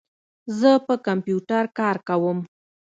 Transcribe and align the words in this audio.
زه 0.59 0.71
په 0.85 0.93
کمپیوټر 1.07 1.63
کار 1.79 1.95
کوم. 2.07 2.37